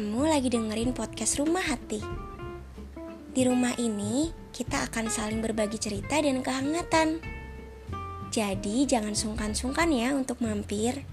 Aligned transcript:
Kamu 0.00 0.32
lagi 0.32 0.48
dengerin 0.48 0.96
podcast 0.96 1.36
Rumah 1.36 1.60
Hati. 1.60 2.00
Di 3.36 3.44
rumah 3.44 3.76
ini, 3.76 4.32
kita 4.48 4.88
akan 4.88 5.12
saling 5.12 5.44
berbagi 5.44 5.76
cerita 5.76 6.16
dan 6.16 6.40
kehangatan. 6.40 7.20
Jadi, 8.32 8.88
jangan 8.88 9.12
sungkan-sungkan 9.12 9.92
ya 9.92 10.16
untuk 10.16 10.40
mampir. 10.40 11.04